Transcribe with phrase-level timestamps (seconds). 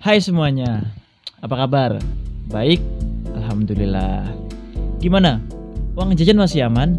[0.00, 0.80] Hai semuanya,
[1.44, 2.00] apa kabar?
[2.48, 2.80] Baik,
[3.36, 4.32] Alhamdulillah.
[4.96, 5.44] Gimana?
[5.92, 6.96] Uang jajan masih aman?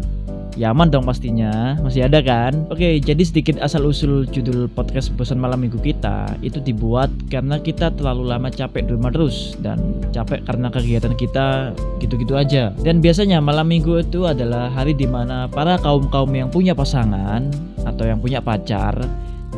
[0.54, 2.54] Ya aman dong pastinya, masih ada kan?
[2.70, 8.30] Oke, jadi sedikit asal-usul judul podcast Bosan Malam Minggu kita Itu dibuat karena kita terlalu
[8.30, 13.66] lama capek di rumah terus Dan capek karena kegiatan kita gitu-gitu aja Dan biasanya malam
[13.66, 17.50] minggu itu adalah hari di mana para kaum-kaum yang punya pasangan
[17.82, 18.94] Atau yang punya pacar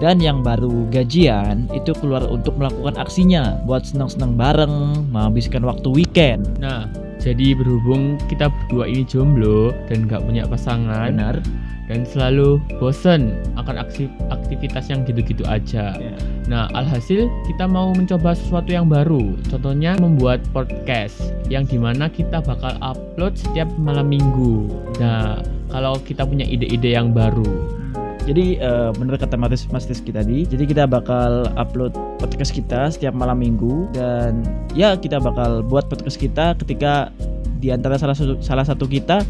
[0.03, 6.43] dan yang baru gajian itu keluar untuk melakukan aksinya buat senang-senang bareng menghabiskan waktu weekend
[6.59, 6.91] Nah,
[7.23, 11.39] jadi berhubung kita berdua ini jomblo dan nggak punya pasangan benar
[11.85, 15.93] dan selalu bosen akan aksi aktivitas yang gitu-gitu aja.
[16.01, 16.17] Ya.
[16.49, 19.37] Nah, alhasil kita mau mencoba sesuatu yang baru.
[19.53, 24.69] Contohnya membuat podcast yang di mana kita bakal upload setiap malam minggu.
[24.97, 27.84] Nah, kalau kita punya ide-ide yang baru.
[28.25, 33.13] Jadi eh, bener kata Mas Mas Rizky tadi jadi kita bakal upload podcast kita setiap
[33.13, 34.41] malam minggu dan
[34.73, 37.13] ya kita bakal buat podcast kita ketika
[37.61, 39.25] di antara salah satu salah satu kita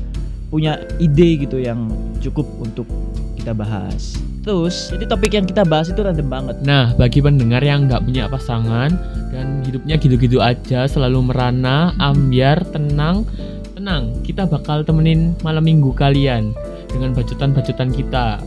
[0.51, 1.91] punya ide gitu yang
[2.23, 2.87] cukup untuk
[3.35, 4.15] kita bahas
[4.47, 8.31] terus jadi topik yang kita bahas itu random banget Nah, bagi pendengar yang nggak punya
[8.31, 8.93] pasangan
[9.35, 13.27] dan hidupnya gitu-gitu aja, selalu merana, ambiar, tenang,
[13.75, 14.15] tenang.
[14.23, 16.55] Kita bakal temenin malam minggu kalian
[16.89, 18.39] dengan bacotan-bacotan kita.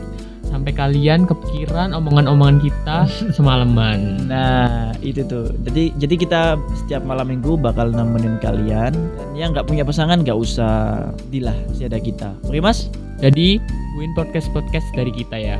[0.48, 3.04] Sampai kalian kepikiran omongan-omongan kita
[3.36, 4.24] semalaman.
[4.26, 5.52] Nah itu tuh.
[5.68, 6.42] Jadi jadi kita
[6.84, 8.92] setiap malam minggu bakal nemenin kalian.
[8.92, 11.12] Dan yang nggak punya pasangan nggak usah.
[11.28, 12.32] Dilah masih ada kita.
[12.48, 12.88] Oke mas?
[13.18, 13.58] Jadi,
[13.98, 15.58] win podcast-podcast dari kita ya.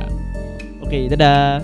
[0.79, 1.59] oke dadah